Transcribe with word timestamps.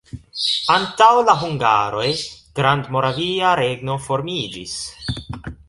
Antaŭ 0.75 1.09
la 1.27 1.35
hungaroj 1.41 2.07
Grandmoravia 2.61 3.53
regno 3.61 4.01
formiĝis. 4.07 4.77